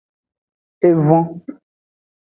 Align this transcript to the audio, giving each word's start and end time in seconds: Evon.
Evon. 0.89 1.23